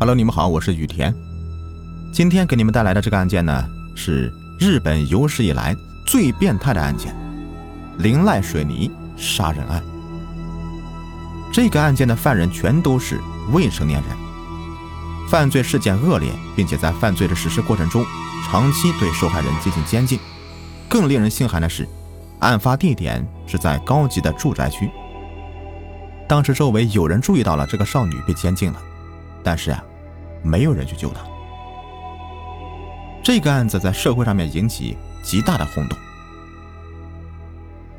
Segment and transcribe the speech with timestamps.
[0.00, 1.12] Hello，你们好，我是雨田。
[2.12, 3.64] 今天给你们带来的这个案件呢，
[3.96, 5.76] 是日本有史以来
[6.06, 7.12] 最变态的案件——
[7.98, 9.82] 林濑水泥杀人案。
[11.52, 13.18] 这个案件的犯人全都是
[13.50, 14.16] 未成年人，
[15.28, 18.06] 犯罪事件恶劣，并且在犯罪的实施过程中，
[18.46, 20.16] 长期对受害人进行监禁。
[20.88, 21.88] 更令人心寒的是，
[22.38, 24.88] 案发地点是在高级的住宅区。
[26.28, 28.80] 当时周围有人注意到了这个少女被监禁了。
[29.40, 29.82] 但是啊，
[30.42, 31.20] 没有人去救他。
[33.22, 35.98] 这个案子在社会上面引起极大的轰动。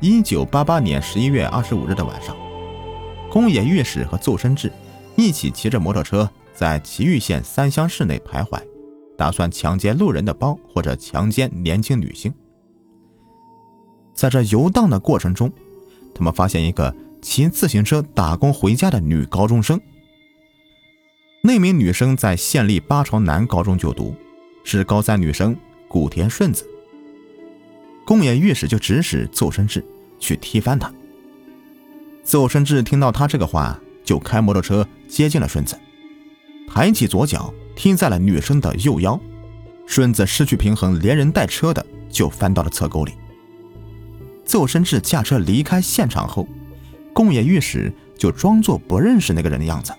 [0.00, 2.34] 一九八八年十一月二十五日的晚上，
[3.30, 4.72] 宫野御史和邹伸志
[5.16, 8.60] 一起骑着摩托车在岐玉县三乡市内徘徊，
[9.16, 12.32] 打算强奸路人的包或者强奸年轻女性。
[14.14, 15.52] 在这游荡的过程中，
[16.14, 19.80] 他们发现一个骑自行车打工回家的女高中生。
[21.42, 24.14] 那名女生在县立八朝南高中就读，
[24.62, 25.56] 是高三女生
[25.88, 26.68] 古田顺子。
[28.04, 29.82] 宫野御史就指使邹伸志
[30.18, 30.92] 去踢翻她。
[32.22, 35.78] 邹伸志听到他这个话，就开摩托车接近了顺子，
[36.68, 39.18] 抬起左脚踢在了女生的右腰，
[39.86, 43.12] 顺子失去平衡，连人带车的就翻到了侧沟里。
[44.44, 46.46] 邹伸志驾车离开现场后，
[47.14, 49.94] 宫野御史就装作不认识那个人的样子。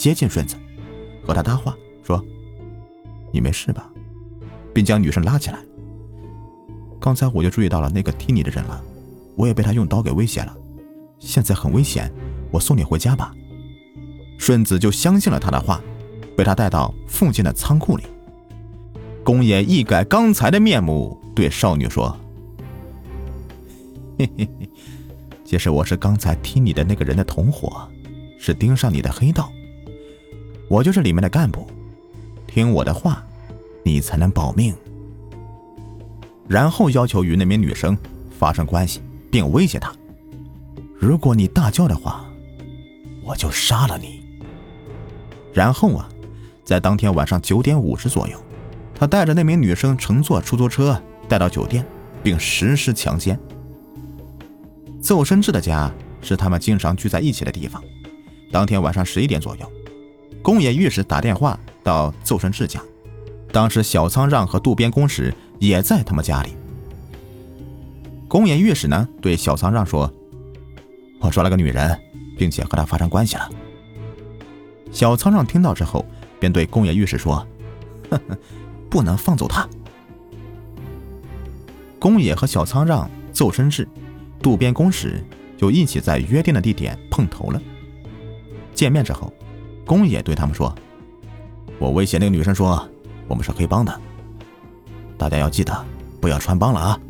[0.00, 0.56] 接近顺子，
[1.22, 2.24] 和他搭话说
[3.30, 3.92] ：“你没事吧？”
[4.72, 5.58] 并将女生拉起来。
[6.98, 8.82] 刚才我就注意到了那个踢你的人了，
[9.36, 10.56] 我也被他用刀给威胁了，
[11.18, 12.10] 现在很危险，
[12.50, 13.34] 我送你回家吧。
[14.38, 15.82] 顺子就相信了他的话，
[16.34, 18.04] 被他带到附近的仓库里。
[19.22, 22.16] 公爷一改刚才的面目，对少女说
[24.18, 24.70] ：“嘿嘿嘿，
[25.44, 27.86] 其实我是刚才踢你的那个人的同伙，
[28.38, 29.52] 是盯上你的黑道。”
[30.70, 31.66] 我就是里面的干部，
[32.46, 33.26] 听我的话，
[33.82, 34.72] 你才能保命。
[36.46, 37.98] 然后要求与那名女生
[38.38, 39.00] 发生关系，
[39.32, 39.92] 并威胁她：
[40.96, 42.24] 如果你大叫的话，
[43.24, 44.22] 我就杀了你。
[45.52, 46.08] 然后啊，
[46.62, 48.40] 在当天晚上九点五十左右，
[48.94, 51.84] 他带着那名女生乘坐出租车带到酒店，
[52.22, 53.36] 并实施强奸。
[55.02, 55.92] 邹生志的家
[56.22, 57.82] 是他们经常聚在一起的地方。
[58.52, 59.72] 当天晚上十一点左右。
[60.42, 62.82] 宫野御史打电话到邹生志家，
[63.52, 66.56] 当时小仓让和渡边公使也在他们家里。
[68.26, 70.10] 宫野御史呢对小仓让说
[71.20, 72.00] ：“我抓了个女人，
[72.38, 73.50] 并且和她发生关系了。”
[74.90, 76.06] 小仓让听到之后，
[76.38, 77.46] 便对宫野御史说
[78.10, 78.38] ：“呵呵，
[78.88, 79.68] 不能放走她。”
[82.00, 83.86] 宫野和小仓让、邹生志、
[84.40, 85.22] 渡边公使
[85.58, 87.60] 就一起在约定的地点碰头了。
[88.74, 89.30] 见面之后。
[89.86, 90.72] 宫野对他们说
[91.80, 92.88] ：“我威胁那个女生说，
[93.26, 94.00] 我们是黑帮的，
[95.18, 95.84] 大家要记得
[96.20, 97.00] 不要穿帮了啊。”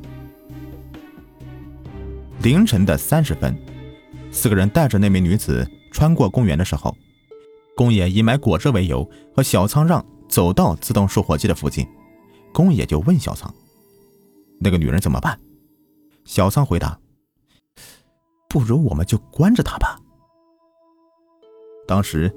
[2.43, 3.55] 凌晨的三十分，
[4.33, 6.97] 四个人带着那名女子穿过公园的时候，
[7.77, 9.07] 宫野以买果汁为由
[9.37, 11.87] 和小仓让走到自动售货机的附近。
[12.55, 13.55] 宫野就问小仓
[14.59, 15.39] ：“那个女人怎么办？”
[16.25, 16.99] 小仓回答
[18.49, 20.01] ：“不如我们就关着她吧。”
[21.87, 22.35] 当时。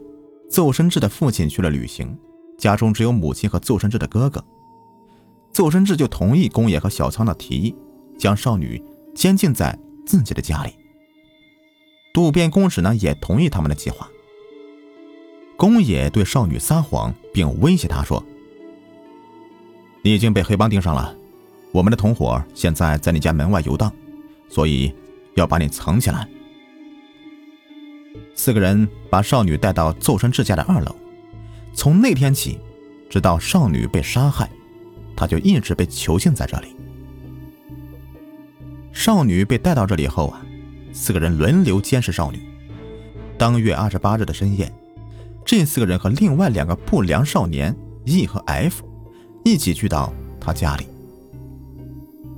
[0.53, 2.15] 邹生志的父亲去了旅行，
[2.59, 4.45] 家中只有母亲和邹生志的哥哥。
[5.51, 7.75] 邹生志就同意宫野和小仓的提议，
[8.19, 8.79] 将少女
[9.15, 9.75] 监禁在
[10.05, 10.71] 自己的家里。
[12.13, 14.07] 渡边公使呢也同意他们的计划。
[15.57, 18.23] 宫野对少女撒谎，并威胁她说
[20.05, 21.15] ：“你已经被黑帮盯上了，
[21.71, 23.91] 我们的同伙现在在你家门外游荡，
[24.49, 24.93] 所以
[25.33, 26.29] 要把你藏起来。”
[28.35, 30.95] 四个人把少女带到邹生之家的二楼。
[31.73, 32.59] 从那天起，
[33.09, 34.49] 直到少女被杀害，
[35.15, 36.75] 他就一直被囚禁在这里。
[38.91, 40.45] 少女被带到这里后啊，
[40.91, 42.41] 四个人轮流监视少女。
[43.37, 44.71] 当月二十八日的深夜，
[45.43, 47.75] 这四个人和另外两个不良少年
[48.05, 48.83] E 和 F
[49.43, 50.85] 一起去到他家里。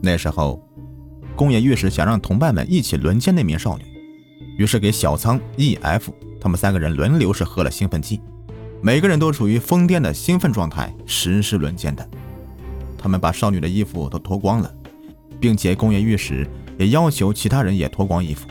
[0.02, 0.62] 那时候，
[1.36, 3.84] 宫野御史想让同伴们一起轮奸那名少女。
[4.58, 8.22] 于是给小仓、E、F 他们三个人轮流是喝了兴奋剂，
[8.82, 12.08] 每个人都处于疯癫的兴奋状态实施轮奸的。
[12.98, 14.74] 他们把少女的衣服都脱光了，
[15.40, 16.48] 并且宫野御史
[16.78, 18.48] 也要求其他人也脱光衣服，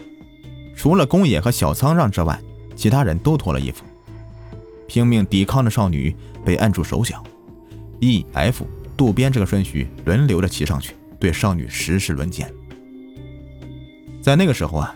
[0.77, 2.41] 除了宫野和小仓让之外，
[2.77, 3.85] 其他人都脱了衣服。
[4.87, 6.15] 拼命抵抗的少女
[6.45, 7.23] 被按住手脚
[8.01, 8.67] ，E、F、
[8.97, 12.53] 渡边这个顺序轮流的骑上去，对少女实施轮奸。
[14.21, 14.95] 在那个时候啊。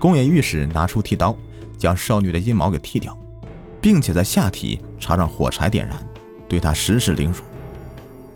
[0.00, 1.36] 宫野御史拿出剃刀，
[1.76, 3.16] 将少女的阴毛给剃掉，
[3.82, 5.94] 并且在下体插上火柴点燃，
[6.48, 7.42] 对她实施凌辱。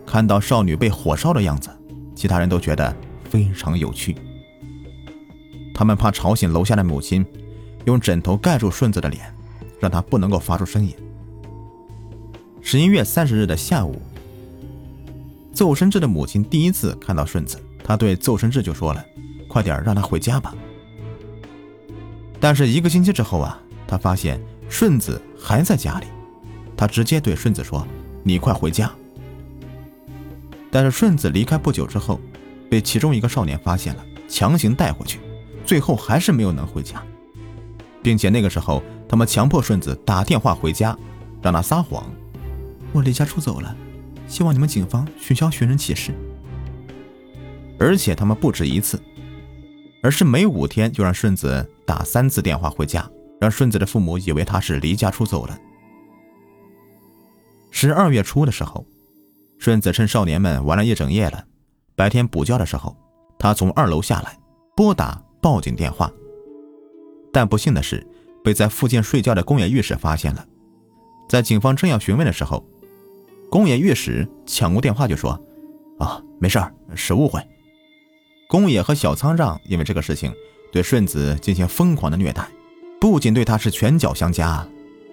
[0.05, 1.71] 看到少女被火烧的样子，
[2.15, 2.95] 其他人都觉得
[3.31, 4.15] 非常有趣。
[5.75, 7.25] 他们怕吵醒楼下的母亲，
[7.87, 9.35] 用枕头盖住顺子的脸，
[9.81, 10.95] 让她不能够发出声音。
[12.61, 14.01] 十一月三十日的下午，
[15.55, 19.03] 邹生志的母亲第一次看到顺子，她对邹生志就说了
[19.49, 20.55] ：“快点让他回家吧。”
[22.45, 23.59] 但是一个星期之后啊，
[23.89, 24.39] 他发现
[24.69, 26.07] 顺子还在家里，
[26.77, 27.89] 他直接对顺子说
[28.23, 28.93] ：“你快回家。”
[30.71, 32.21] 但是顺子离开不久之后，
[32.69, 35.21] 被其中一个少年发现了，强行带回去，
[35.65, 37.03] 最后还是没有能回家，
[38.03, 40.95] 并且那个时候他们强迫顺子打电话回家，
[41.41, 42.05] 让他撒谎
[42.93, 43.75] ：“我离家出走了，
[44.29, 46.13] 希望你们警方取消寻人启事。”
[47.81, 49.03] 而且他们不止一次，
[50.03, 53.09] 而是每五天就让顺子打三次电话回家，
[53.41, 55.59] 让顺子的父母以为他是离家出走了。
[57.71, 58.85] 十二月初的时候。
[59.57, 61.43] 顺子趁少年们玩了一整夜了，
[61.97, 62.95] 白天补觉的时候，
[63.39, 64.37] 他从二楼下来，
[64.77, 66.13] 拨打报警电话。
[67.33, 68.07] 但不幸的是，
[68.43, 70.47] 被在附近睡觉的宫野御史发现了。
[71.31, 72.63] 在警方正要询问的时候，
[73.49, 75.31] 宫野御史抢过电话就说
[75.99, 77.41] ：“啊，没事儿，是误会。”
[78.51, 80.31] 宫野和小仓让因为这个事情
[80.75, 82.45] 对顺子进行疯狂的虐待，
[83.01, 84.67] 不仅对他是拳脚相加，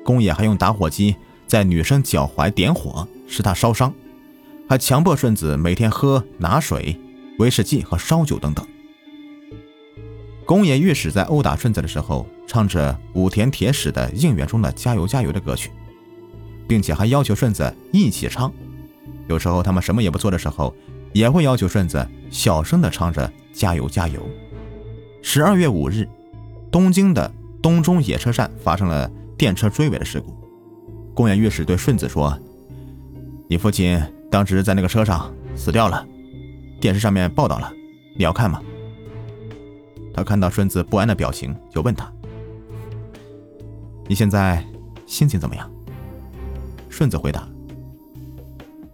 [0.04, 1.16] 宫野还用打火机
[1.46, 3.94] 在女生脚踝点火，使她烧伤。
[4.68, 7.00] 还强迫顺子每天喝拿水、
[7.38, 8.66] 威士忌和烧酒等等。
[10.48, 15.70] 宫野御史在殴打顺子的时候，唱着武田铁矢的应援中的“加油加油”的歌曲，
[16.68, 18.52] 并且还要求顺子一起唱。
[19.28, 20.76] 有时候他们什么也不做的时候，
[21.14, 24.28] 也会要求顺子小声的唱着“加油加油”。
[25.22, 26.08] 十二月五日，
[26.72, 27.32] 东京的
[27.62, 30.36] 东中野车站发生了电车追尾的事故。
[31.14, 32.38] 宫野御史对顺子说
[33.48, 34.02] ：“你父亲。”
[34.32, 36.08] 当时在那个车上死掉了，
[36.80, 37.70] 电视上面报道了，
[38.16, 38.62] 你要看吗？
[40.14, 42.10] 他看到顺子不安的表情，就问他
[44.08, 44.66] ：“你现在
[45.06, 45.70] 心情怎么样？”
[46.88, 47.46] 顺子回答：“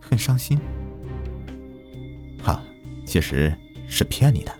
[0.01, 0.59] 很伤心。”
[2.41, 2.59] 哈，
[3.06, 3.56] 其实
[3.88, 4.51] 是骗你的。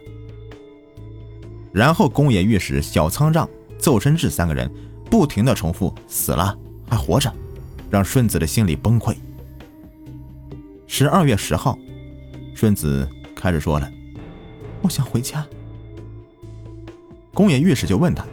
[1.74, 3.48] 然后宫野御史、小仓让、
[3.80, 4.72] 邹深志三个人
[5.10, 6.58] 不停的重复：“死了
[6.90, 7.34] 还活着”，
[7.90, 9.16] 让顺子的心里崩溃。
[10.88, 11.78] 十二月十号，
[12.56, 13.92] 顺子开始说了
[14.82, 15.46] ：“我想回家。”
[17.34, 18.26] 宫野御史就问他：“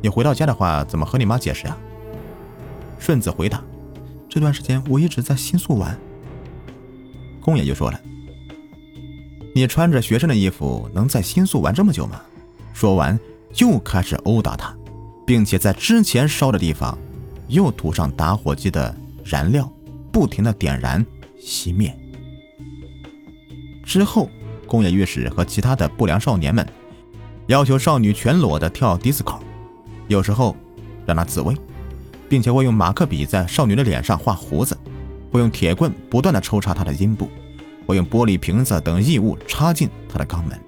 [0.00, 1.76] 你回到家的话，怎么和你妈解释啊？”
[2.98, 3.62] 顺子回答
[4.28, 5.98] ：“这段时间我一直在新宿玩。”
[7.40, 8.00] 宫野就说了
[9.58, 12.20] ：“你穿着学生的衣服，能在新宿玩这么久吗？”
[12.72, 13.18] 说完，
[13.56, 14.72] 又开始殴打他，
[15.26, 16.96] 并且在之前烧的地方，
[17.48, 19.68] 又涂上打火机的燃料，
[20.12, 21.04] 不停的点燃。
[21.42, 21.92] 熄灭
[23.82, 24.30] 之后，
[24.64, 26.64] 宫野御史和其他的不良少年们
[27.48, 29.40] 要求少女全裸的跳迪斯科，
[30.06, 30.54] 有时候
[31.04, 31.52] 让她自慰，
[32.28, 34.78] 并且会用马克笔在少女的脸上画胡子，
[35.32, 37.28] 会用铁棍不断的抽插她的阴部，
[37.88, 40.60] 会用玻璃瓶子等异物插进她的肛门，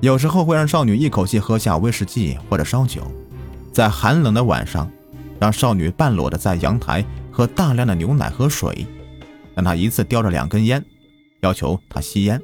[0.00, 3.02] 有时候会让少女一口气喝下威士忌或者烧酒，
[3.74, 4.90] 在寒冷的晚上，
[5.38, 7.04] 让少女半裸的在阳台。
[7.30, 8.86] 喝大量的牛奶和水，
[9.54, 10.82] 让他一次叼着两根烟，
[11.42, 12.40] 要求他吸烟。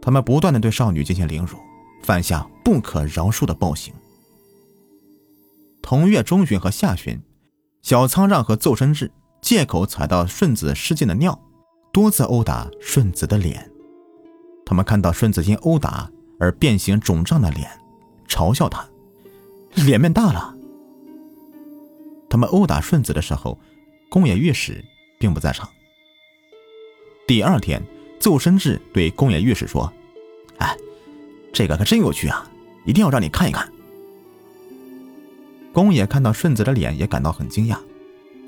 [0.00, 1.58] 他们不断的对少女进行凌辱，
[2.02, 3.92] 犯下不可饶恕的暴行。
[5.82, 7.20] 同月中旬和下旬，
[7.82, 9.10] 小仓让和邹生志
[9.48, 11.40] 借口踩到顺子失禁的尿，
[11.90, 13.70] 多次殴打顺子的脸。
[14.66, 17.66] 他们看到顺子因殴打而变形肿胀的脸，
[18.28, 18.86] 嘲笑他
[19.72, 20.54] 脸面大了。
[22.28, 23.58] 他们殴打顺子的时候，
[24.10, 24.84] 宫野御史
[25.18, 25.66] 并不在场。
[27.26, 27.82] 第二天，
[28.20, 29.90] 奏深志对宫野御史说
[30.60, 30.76] ：“哎，
[31.54, 32.46] 这个可真有趣啊，
[32.84, 33.66] 一定要让你看一看。”
[35.72, 37.78] 宫野看到顺子的脸也感到很惊讶，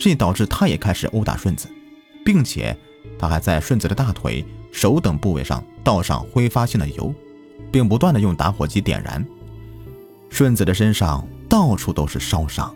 [0.01, 1.69] 这导致他也开始殴打顺子，
[2.25, 2.75] 并且
[3.19, 4.43] 他还在顺子的大腿、
[4.73, 7.15] 手等部位上倒上挥发性的油，
[7.71, 9.25] 并不断的用打火机点燃。
[10.31, 12.75] 顺子的身上到处都是烧伤。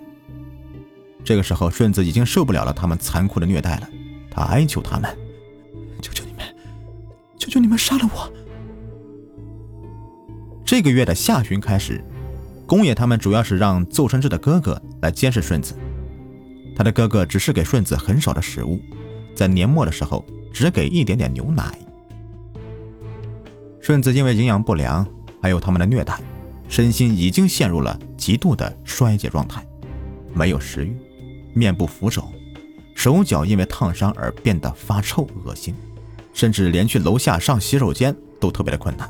[1.24, 3.88] 这个时候，顺子已经受不了了他们残酷的虐待了，
[4.30, 5.10] 他哀求他们
[6.02, 6.44] ：“求求你们，
[7.38, 8.30] 求求你们杀了我！”
[10.62, 12.04] 这个月的下旬开始，
[12.66, 15.74] 宫野他们主要是让邹生志的哥哥来监视顺子。
[16.74, 18.80] 他的哥哥只是给顺子很少的食物，
[19.34, 21.78] 在年末的时候只给一点点牛奶。
[23.80, 25.06] 顺子因为营养不良，
[25.40, 26.18] 还有他们的虐待，
[26.68, 29.64] 身心已经陷入了极度的衰竭状态，
[30.32, 30.96] 没有食欲，
[31.52, 32.32] 面部浮肿，
[32.94, 35.74] 手脚因为烫伤而变得发臭恶心，
[36.32, 39.08] 甚至连去楼下上洗手间都特别的困难。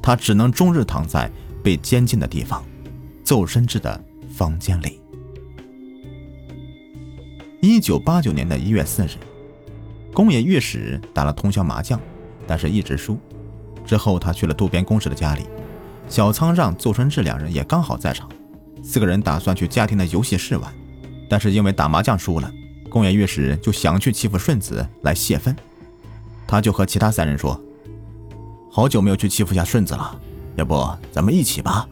[0.00, 1.30] 他只能终日躺在
[1.62, 2.64] 被监禁的地方，
[3.24, 5.00] 邹深志的房间里。
[7.64, 9.12] 一九八九年的一月四日，
[10.12, 11.98] 宫野御史打了通宵麻将，
[12.46, 13.18] 但是一直输。
[13.86, 15.46] 之后，他去了渡边公使的家里，
[16.06, 18.28] 小仓让、邹春志两人也刚好在场。
[18.82, 20.70] 四个人打算去家庭的游戏室玩，
[21.26, 22.52] 但是因为打麻将输了，
[22.90, 25.56] 宫野御史就想去欺负顺子来泄愤。
[26.46, 27.58] 他就和其他三人说
[28.70, 30.20] ：“好久没有去欺负下顺子了，
[30.56, 31.88] 要不咱们一起吧？”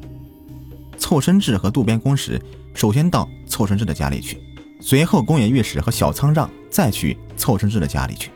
[1.00, 2.38] 凑身志和渡边公使
[2.74, 4.38] 首先到凑身志的家里去。
[4.84, 8.32] 随后，宫野御史和小仓让再去凑生志的家里去。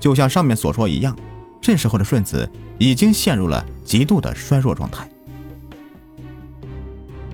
[0.00, 1.16] 就像上面所说一样，
[1.60, 5.08] 这时候的顺子已经陷入了极度的衰弱状态。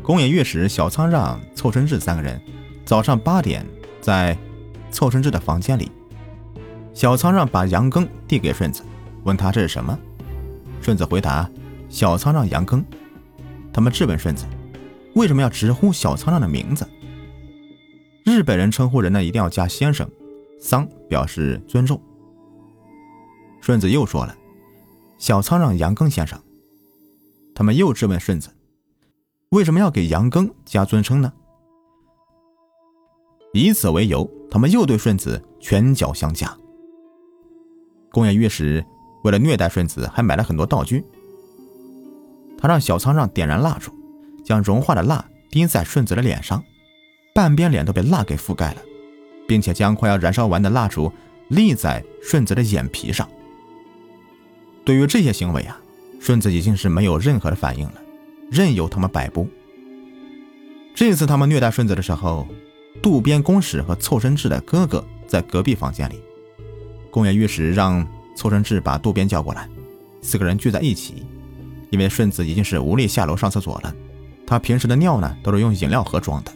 [0.03, 2.41] 宫野御史、小仓让、凑生志三个人
[2.85, 3.67] 早上八点
[4.03, 4.37] 在
[4.91, 5.91] 凑生志的房间里，
[6.93, 8.83] 小仓让把羊羹递给顺子，
[9.25, 9.99] 问他这是什么。
[10.83, 11.49] 顺子回答
[11.89, 12.85] ：“小仓让羊羹。”
[13.73, 14.45] 他们质问顺子
[15.17, 16.87] ：“为什么要直呼小仓让的名字？”
[18.25, 20.09] 日本人称呼人呢，一定要加先生，
[20.61, 22.01] 桑表示尊重。
[23.61, 24.37] 顺子又说了
[25.19, 26.41] ：“小仓让杨庚先生。”
[27.55, 28.49] 他们又质问顺子
[29.51, 31.33] ：“为什么要给杨庚加尊称呢？”
[33.53, 36.57] 以此为由，他们又对顺子拳脚相加。
[38.11, 38.85] 宫野御史
[39.25, 41.05] 为了虐待顺子，还买了很多道具。
[42.57, 43.93] 他让小仓让点燃蜡烛，
[44.45, 46.63] 将融化的蜡滴在顺子的脸上。
[47.35, 48.83] 半边脸都被蜡给覆盖了，
[49.49, 51.13] 并且将快要燃烧完的蜡烛
[51.49, 53.29] 立在顺子的眼皮上。
[54.85, 55.81] 对于这些行为啊，
[56.21, 57.95] 顺子已经是没有任何的反应了，
[58.51, 59.49] 任由他们摆布。
[60.95, 62.47] 这次他们虐待顺子的时候，
[63.03, 66.21] 渡边公使和凑身志的哥哥在隔壁房间里。
[67.11, 69.69] 公园御史让凑身志把渡边叫过来，
[70.21, 71.25] 四个人聚在一起。
[71.91, 73.95] 因为顺子已经是无力下楼上厕所了，
[74.47, 76.53] 他平时的尿呢都是用饮料盒装的。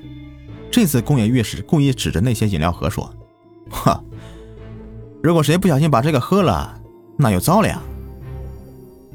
[0.76, 3.10] 这次宫野御史故意指着那些饮料盒说
[3.72, 3.98] ：“哈，
[5.22, 6.78] 如果谁不小心把这个喝了，
[7.16, 7.80] 那就糟了呀。”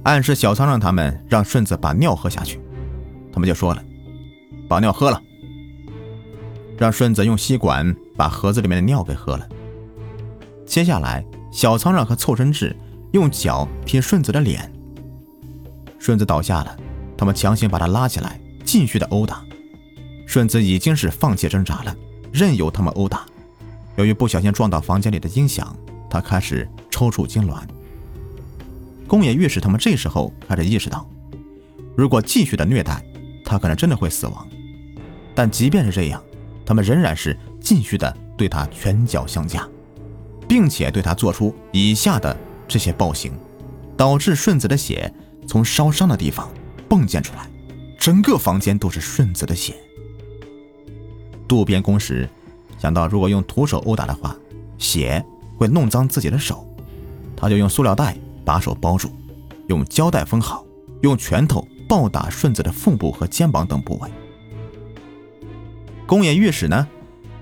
[0.01, 2.59] 暗示小仓让他们让顺子把尿喝下去，
[3.31, 3.83] 他们就说了
[4.67, 5.21] ：“把尿喝了。”
[6.79, 9.47] 让顺子用吸管把盒子里面的尿给喝了。
[10.65, 12.75] 接下来，小仓让和凑身志
[13.11, 14.73] 用脚踢顺子的脸，
[15.99, 16.75] 顺子倒下了，
[17.15, 19.45] 他们强行把他拉起来，继续的殴打。
[20.31, 21.93] 顺子已经是放弃挣扎了，
[22.31, 23.25] 任由他们殴打。
[23.97, 25.75] 由于不小心撞到房间里的音响，
[26.09, 27.63] 他开始抽搐痉挛。
[29.09, 31.05] 宫野御史他们这时候开始意识到，
[31.97, 33.03] 如果继续的虐待，
[33.43, 34.47] 他可能真的会死亡。
[35.35, 36.23] 但即便是这样，
[36.65, 39.67] 他们仍然是继续的对他拳脚相加，
[40.47, 42.33] 并且对他做出以下的
[42.69, 43.33] 这些暴行，
[43.97, 45.13] 导致顺子的血
[45.45, 46.49] 从烧伤的地方
[46.87, 47.49] 迸溅出来，
[47.99, 49.75] 整个房间都是顺子的血。
[51.51, 52.29] 渡边公使
[52.77, 54.33] 想到，如果用徒手殴打的话，
[54.77, 55.21] 血
[55.57, 56.65] 会弄脏自己的手，
[57.35, 58.15] 他就用塑料袋
[58.45, 59.11] 把手包住，
[59.67, 60.65] 用胶带封好，
[61.01, 64.09] 用拳头暴打顺子的腹部和肩膀等部位。
[66.07, 66.87] 宫野御史呢，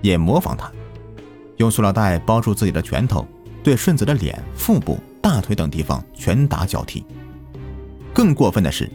[0.01, 0.71] 也模仿他，
[1.57, 3.27] 用塑料袋包住自己的拳头，
[3.61, 7.05] 对顺子的脸、腹部、大腿等地方拳打脚踢。
[8.11, 8.91] 更过分的是，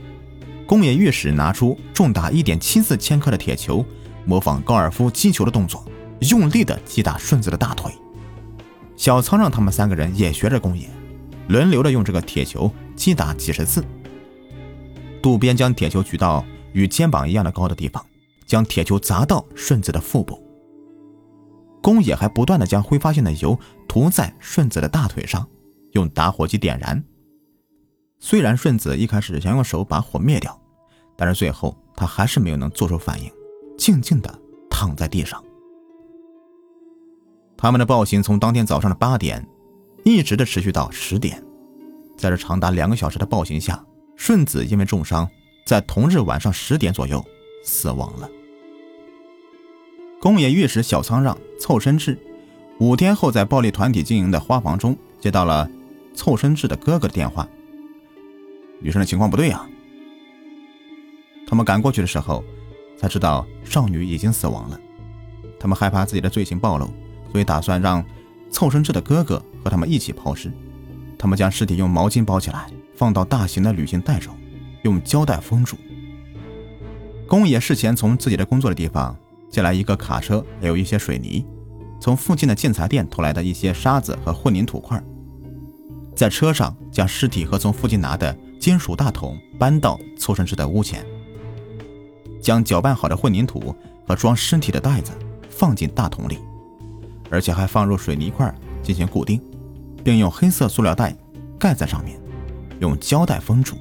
[0.67, 3.87] 宫野御史拿出重达一点七四千克的铁球。
[4.25, 5.85] 模仿高尔夫击球的动作，
[6.31, 7.93] 用力的击打顺子的大腿。
[8.97, 10.89] 小仓让他们三个人也学着宫野，
[11.49, 13.85] 轮流的用这个铁球击打几十次。
[15.23, 18.05] 渡边将铁球举到与肩膀一样的高的地方，
[18.47, 20.41] 将铁球砸到顺子的腹部。
[21.83, 25.47] 宫野还不断的将挥发性的油涂在顺子的大腿上，
[25.93, 27.03] 用打火机点燃。
[28.21, 30.59] 虽然顺子一开始想用手把火灭掉，
[31.17, 33.31] 但是最后他还是没有能做出反应。
[33.77, 34.41] 静静的
[34.71, 35.43] 躺在地上。
[37.57, 39.47] 他们的暴行从当天早上的八点，
[40.05, 41.43] 一直的持续到十点，
[42.17, 43.83] 在这长达两个小时的暴行下，
[44.17, 45.29] 顺子因为重伤，
[45.67, 47.25] 在同日晚上十点左右
[47.65, 48.29] 死亡了。
[50.21, 52.19] 宫野御史小仓让、凑身志
[52.79, 55.71] 五天后在暴力团体经营的花房中接到了
[56.15, 57.49] 凑身志的哥哥的电话，
[58.81, 59.67] 女生的情况不对呀。
[61.47, 62.45] 他们赶过去的时候。
[63.05, 64.81] 才知道少女已经死亡了，
[65.61, 66.89] 他们害怕自己的罪行暴露，
[67.31, 68.03] 所以打算让
[68.51, 70.51] 凑身志的哥哥和他们一起抛尸。
[71.19, 74.35] 他们将尸体用毛巾包起来，放到大型的旅行袋中，
[74.85, 75.77] 用胶带封住。
[77.29, 79.15] 宫野事前从自己的工作的地方
[79.51, 81.45] 借来一个卡车，还有一些水泥，
[82.01, 84.99] 从附近的建材店偷来的一些沙子和混凝土块，
[86.17, 91.05] 在车上将尸体和从附近拿的金属大桶搬到凑生志的屋前，
[92.45, 93.75] 将搅拌好的混凝土
[94.07, 95.13] 和装尸体的袋子
[95.49, 96.39] 放进大桶里，
[97.31, 99.41] 而且还放入水泥块进行固定，
[100.05, 101.17] 并用黑色塑料袋
[101.59, 102.21] 盖在上面，
[102.81, 103.77] 用胶带封住。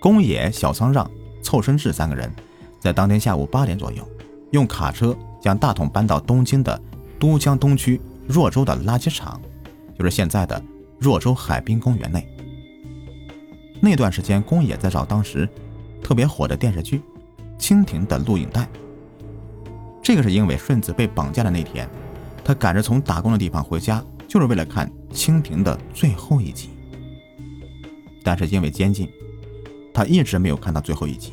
[0.00, 1.08] 宫野、小仓让。
[1.42, 2.28] 凑生志三个人，
[2.80, 4.04] 在当天下午八点左右，
[4.50, 6.82] 用卡车将大桶搬到东京的
[7.20, 9.40] 都江东区若州的垃圾场，
[9.96, 10.60] 就是现在的
[10.98, 12.26] 若州海滨公园内。
[13.80, 15.48] 那段时间，宫野在找当时
[16.06, 17.02] 特别火的电视剧
[17.60, 18.68] 《蜻蜓》的录影带。
[20.00, 21.88] 这个是因为顺子被绑架的那天，
[22.44, 26.68] 他赶着从打工的地方回家，就是为了看《蜻蜓》的最后一集。
[28.22, 29.10] 但是因为监禁。
[29.92, 31.32] 他一直没有看到最后一集，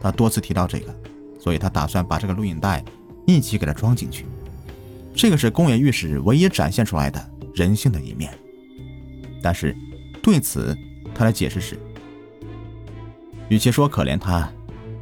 [0.00, 0.94] 他多次提到这个，
[1.40, 2.84] 所以他打算把这个录影带
[3.26, 4.26] 一起给他装进去。
[5.12, 8.32] 这个是宫野御史唯一展现出来的人性的一面。
[9.42, 9.76] 但是
[10.22, 10.76] 对此，
[11.12, 11.76] 他的解释是：
[13.52, 14.50] 与其说可怜他，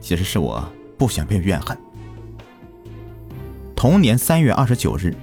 [0.01, 1.79] 其实是我不想被怨恨。
[3.77, 5.15] 同年三月二十九日，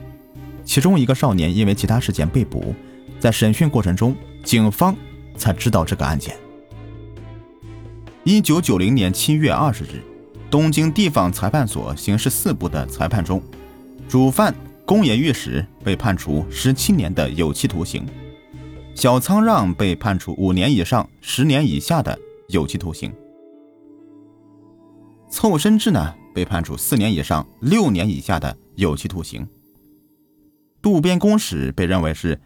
[0.64, 2.74] 其中一个少年因为其他事件被捕，
[3.20, 4.16] 在审讯过程中，
[4.46, 4.96] 警方
[5.36, 6.38] 才知道这个案件。
[8.24, 10.02] 一九九零年七月二十日，
[10.50, 13.44] 东京地方裁判所刑事四部的裁判中，
[14.08, 14.56] 主犯
[14.86, 18.06] 宫野御史被判处十七年的有期徒刑，
[18.96, 22.18] 小仓让被判处五年以上十年以下的
[22.48, 23.14] 有期徒刑，
[25.30, 29.48] 凑身制呢被判处四年以上六年以下的有期徒刑。
[30.82, 32.40] 渡边公使被认为是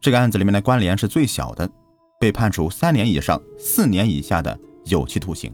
[0.00, 1.70] 这个案子里面的关联是最小的，
[2.18, 4.58] 被判处三年以上四年以下的。
[4.88, 5.52] 有期徒刑。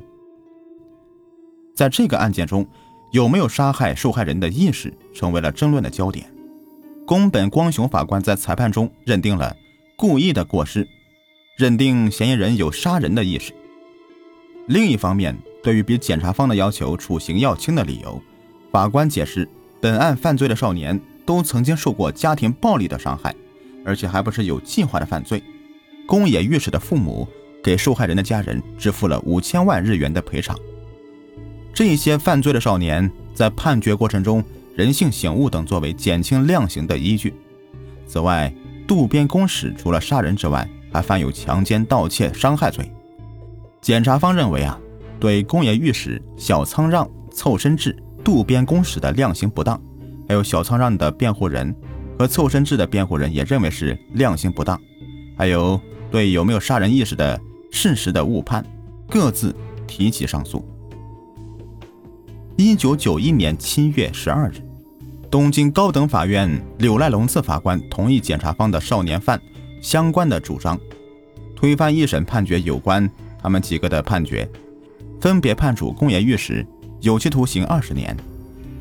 [1.75, 2.69] 在这个案件中，
[3.13, 6.31] 有没有杀害受害人的意识，成为了争论的焦点。
[7.07, 9.57] 宫本光雄法官在裁判中认定了
[9.97, 10.87] 故意的过失，
[11.57, 13.55] 认定嫌疑人有杀人的意识。
[14.69, 18.21] 另一方面，对于比检察方的要求处刑要轻的理由，
[18.71, 19.49] 法官解释，
[19.81, 23.35] 本案犯罪的少年都曾经受过家庭暴力的伤害，
[23.85, 25.43] 而且还不是有计划的犯罪。
[26.07, 27.29] 宫野御史的父母。
[27.63, 30.59] 给受害人的家人支付了五千万日元的赔偿。
[31.73, 34.43] 这些犯罪的少年在判决过程中
[34.75, 37.33] 人性醒悟等作为减轻量刑的依据。
[38.05, 38.53] 此外，
[38.85, 42.91] 渡边公使除了杀人之外，还犯有强奸、盗窃、伤害罪。
[43.83, 44.79] 检察方认为啊，
[45.19, 49.79] 对宫野御史、小仓让、凑身治、渡边公使的量刑不当，
[50.29, 51.75] 还有小仓让的辩护人
[52.17, 54.81] 和凑身治的辩护人也认为是量刑不当，
[55.37, 55.81] 还有
[56.13, 57.39] 对有没有杀人意识的。
[57.75, 58.63] 事实的误判，
[59.09, 60.63] 各自提起上诉。
[62.55, 64.57] 一九九一年七月十二日，
[65.31, 69.41] 东京高等法院柳赖龙次法官同意检察方的少年犯
[69.81, 70.79] 相关的主张，
[71.57, 73.11] 推翻一审判决有关
[73.43, 74.49] 他们几个的判决，
[75.21, 76.65] 分别判处宫野御史
[77.01, 78.17] 有期徒刑二十年，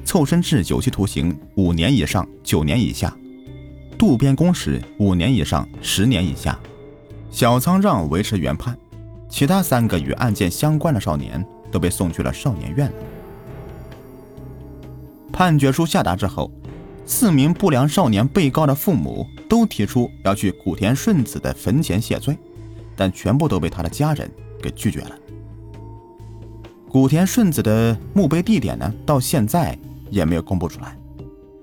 [0.05, 3.17] 凑身志有期徒刑五年以上九年以下，
[3.97, 6.57] 渡边公使五年以上十年以下。
[7.31, 8.77] 小仓让维持原判，
[9.29, 12.91] 其他三个与案件相关的少年都被送去了少年院。
[15.31, 16.51] 判决书下达之后，
[17.05, 22.37] 四名不良少年被告的父母都提出要去古田顺子的坟前谢罪，
[22.95, 24.29] 但全部都被他的家人
[24.61, 25.17] 给拒绝了。
[26.87, 29.77] 古田顺子的墓碑地点呢，到现在
[30.09, 30.95] 也没有公布出来。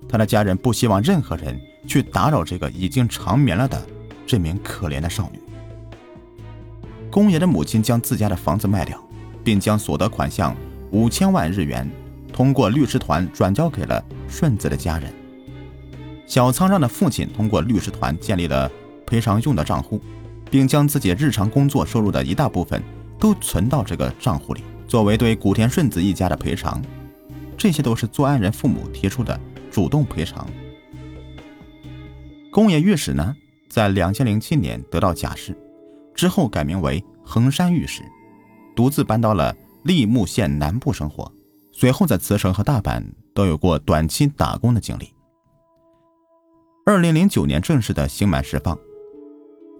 [0.08, 3.86] 他的家人不希望任何人去打扰这个已经长眠了的
[4.26, 5.38] 这名可怜的少女。
[7.10, 8.98] 宫爷的母亲将自家的房子卖掉，
[9.44, 10.56] 并将所得款项
[10.90, 11.86] 五千万日元
[12.32, 15.12] 通过律师团转交给了顺子的家人。
[16.26, 18.70] 小仓让的父亲通过律师团建立了
[19.06, 20.00] 赔偿用的账户，
[20.50, 22.82] 并将自己日常工作收入的一大部分
[23.18, 26.82] 都存到这个账户里，作为对古田顺子一家的赔偿。
[27.56, 29.38] 这些都是作案人父母提出的
[29.70, 30.48] 主动赔偿。
[32.50, 33.34] 宫野御史呢，
[33.68, 35.56] 在两千零七年得到假释。
[36.14, 38.02] 之后改名为横山御史，
[38.74, 41.30] 独自搬到了立木县南部生活。
[41.72, 45.12] 随后在茨城和大阪都有过短期打工的经历。
[46.84, 48.76] 二零零九年正式的刑满释放。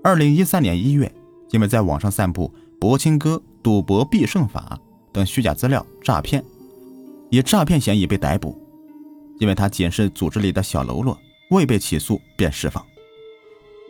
[0.03, 1.13] 二零一三年一月，
[1.51, 4.79] 因为在网上散布博清哥赌博必胜法
[5.13, 6.45] 等虚假资料诈骗，
[7.31, 8.57] 以诈骗嫌疑被逮捕。
[9.39, 11.17] 因为他仅是组织里的小喽啰，
[11.51, 12.85] 未被起诉便释放。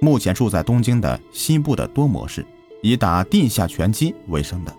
[0.01, 2.45] 目前住在东京的西部的多摩市，
[2.83, 4.75] 以打地下拳击为生的，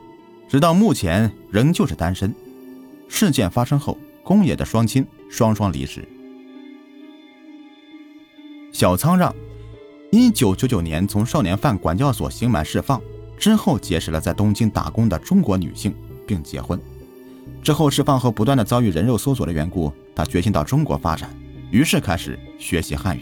[0.48, 2.34] 直到目前仍旧是单身。
[3.08, 6.08] 事件发生后，宫野的双亲双双离世。
[8.72, 9.34] 小仓让，
[10.12, 13.00] 一九九九年从少年犯管教所刑满释放
[13.38, 15.94] 之后，结识了在东京打工的中国女性，
[16.26, 16.80] 并结婚。
[17.62, 21.30] 之后释放后，不断的遭遇人肉搜索的缘故，他决心到中国发展，
[21.72, 23.22] 于是开始学习汉语。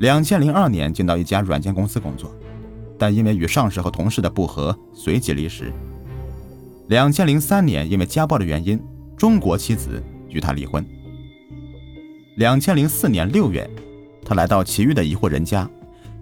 [0.00, 2.34] 两千零二年进到一家软件公司工作，
[2.98, 5.70] 但因为与上司和同事的不和，随即离职。
[6.88, 8.80] 两千零三年因为家暴的原因，
[9.16, 10.84] 中国妻子与他离婚。
[12.36, 13.68] 两千零四年六月，
[14.24, 15.68] 他来到祁玉的一户人家，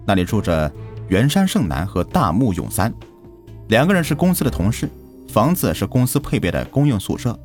[0.05, 0.71] 那里住着
[1.07, 2.93] 原山胜男和大木永三，
[3.69, 4.89] 两个人是公司的同事。
[5.29, 7.35] 房子是公司配备的公用宿舍。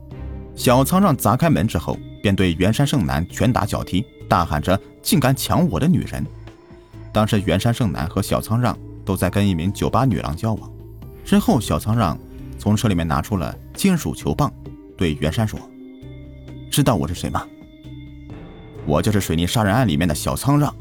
[0.55, 6.23] 小仓让砸开门之后，便对袁山胜男拳打脚踢，大喊着：“竟敢抢我的女人！”
[7.15, 10.71] 当时袁山胜男和小仓让都在跟一名酒吧女郎交往。
[11.25, 12.19] 之后，小仓让
[12.59, 14.53] 从车里面拿出了金属球棒，
[14.97, 15.59] 对袁山说
[16.71, 17.47] ：“知道我是谁吗？
[18.89, 20.75] 我就是水泥杀人案里面的小仓让。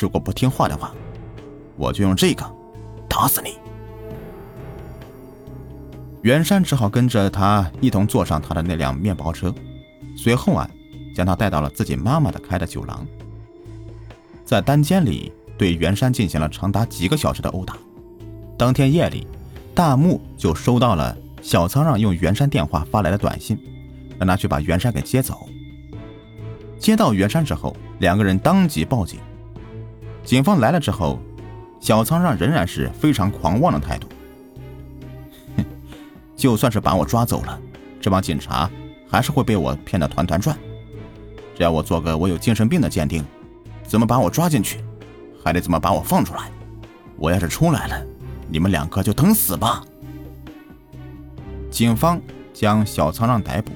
[0.00, 0.94] 如果不听话的话，
[1.76, 2.44] 我就用这个
[3.08, 3.58] 打死你。”
[6.22, 9.52] 袁山只好跟着他一同坐上他的那辆面包车，
[10.16, 10.70] 随后啊，
[11.16, 13.04] 将他带到了自己妈妈的开的酒廊，
[14.44, 17.76] 在单间里对袁山进行了长达几个小时的殴打。
[18.56, 19.26] 当天夜里，
[19.74, 23.58] 大木就收到了小仓让用袁山电话发来的短信，
[24.16, 25.48] 让他去把袁山给接走。
[26.82, 29.20] 接到袁山之后，两个人当即报警。
[30.24, 31.20] 警方来了之后，
[31.78, 34.08] 小仓让仍然是非常狂妄的态度。
[35.56, 35.64] 哼
[36.34, 37.56] 就算是把我抓走了，
[38.00, 38.68] 这帮警察
[39.08, 40.58] 还是会被我骗得团团转。
[41.54, 43.24] 只要我做个我有精神病的鉴定，
[43.86, 44.80] 怎么把我抓进去，
[45.44, 46.50] 还得怎么把我放出来。
[47.16, 48.04] 我要是出来了，
[48.48, 49.84] 你们两个就等死吧。
[51.70, 52.20] 警方
[52.52, 53.70] 将小仓让逮捕，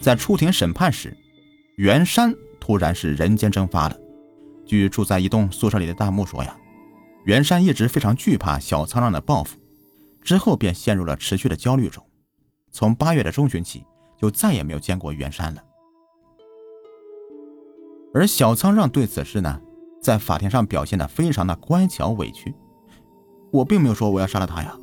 [0.00, 1.16] 在出庭审判时，
[1.76, 3.96] 袁山突然是人间蒸发了。
[4.64, 6.56] 据住在一栋宿舍里的大木说呀，
[7.24, 9.58] 袁山一直非常惧怕小苍让的报复。
[10.22, 12.02] 之后便陷入了持续的焦虑中，
[12.72, 13.84] 从八月的中旬起
[14.18, 15.62] 就再也没有见过袁山了。
[18.12, 19.60] 而小苍让对此事呢，
[20.00, 22.52] 在法庭上表现的非常的乖巧委屈。
[23.52, 24.76] 我并没有说我要杀了他呀。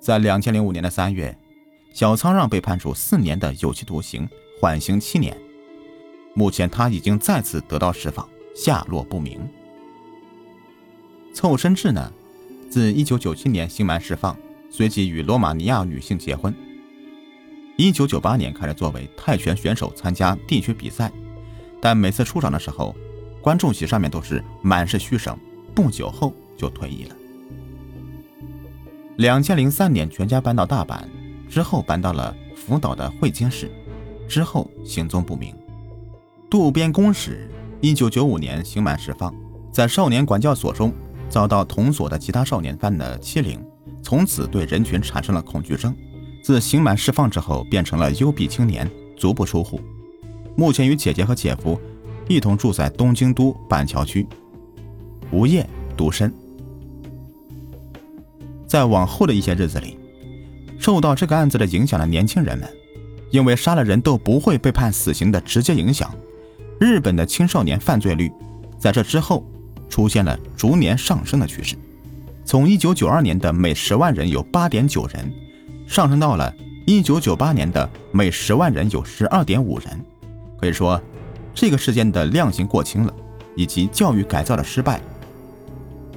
[0.00, 1.38] 在两千零五年的三月，
[1.94, 4.28] 小苍让被判处四年的有期徒刑，
[4.64, 5.36] 缓刑七年。
[6.32, 9.38] 目前他已经再次得到释放，下落不明。
[11.34, 12.10] 凑身志呢？
[12.70, 14.34] 自1997年刑满释放，
[14.70, 16.54] 随即与罗马尼亚女性结婚。
[17.76, 21.12] 1998年开始作为泰拳选手参加地区比赛，
[21.78, 22.96] 但每次出场的时候，
[23.42, 25.38] 观众席上面都是满是嘘声。
[25.74, 27.16] 不久后就退役了。
[29.18, 31.04] 2003年全家搬到大阪，
[31.50, 33.70] 之后搬到了福岛的会津市，
[34.28, 35.54] 之后行踪不明。
[36.50, 37.50] 渡边公使
[37.82, 39.34] 1995年刑满释放，
[39.72, 40.92] 在少年管教所中。
[41.26, 43.58] 遭到同所的其他少年犯的欺凌，
[44.02, 45.92] 从此对人群产生了恐惧症。
[46.44, 49.80] 自刑满释放之后，变成了幽闭青年，足不出户。
[50.54, 51.80] 目前与姐姐和姐夫
[52.28, 54.24] 一同住在东京都板桥区，
[55.32, 56.32] 无业独身。
[58.64, 59.98] 在往后的一些日子里，
[60.78, 62.68] 受到这个案子的影响的年轻人们，
[63.34, 66.08] 因为杀了人都不会被判死刑的直接影响，
[66.78, 68.30] 日本的青少年犯罪率
[68.78, 69.44] 在这之后。
[69.86, 71.76] 出现了逐年上升的趋势，
[72.44, 75.32] 从1992年的每十万人有8.9人，
[75.86, 76.52] 上升到了
[76.86, 80.04] 1998年的每十万人有12.5人。
[80.58, 81.00] 可以说，
[81.54, 83.14] 这个事件的量刑过轻了，
[83.54, 85.00] 以及教育改造的失败，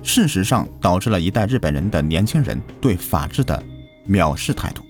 [0.01, 3.61] 事实上导致了一代日本人的年轻人对法治的
[4.07, 4.81] 藐视态度。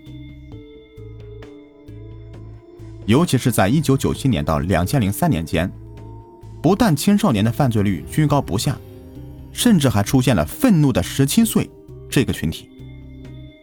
[3.07, 5.71] 尤其是在1997年到2003年间。
[6.61, 8.77] 不但青少年的犯罪率居高不下，
[9.51, 11.69] 甚至还出现了愤怒的十七岁
[12.09, 12.69] 这个群体。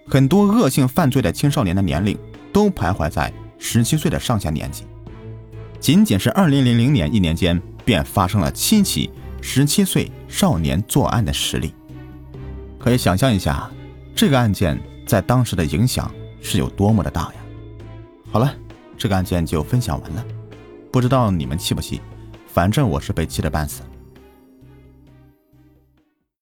[0.07, 2.17] 很多恶性犯罪的青少年的年龄
[2.53, 4.85] 都徘徊在十七岁的上下年纪。
[5.79, 9.11] 仅仅是二零零零年一年间，便发生了七起
[9.43, 11.75] 十七岁少年作案的实例。
[12.79, 13.71] 可以想象一下，
[14.15, 17.35] 这个案件在当时的影响是有多么的大呀！
[18.31, 18.55] 好了，
[18.97, 20.25] 这个案件就分享完了，
[20.91, 22.01] 不知道你们气不气？
[22.47, 23.83] 反正我是被气得半死。